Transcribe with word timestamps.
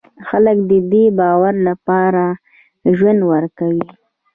خلک 0.27 0.57
د 0.71 0.71
دې 0.91 1.05
باور 1.19 1.55
لپاره 1.67 2.25
ژوند 2.97 3.21
ورکوي. 3.31 3.85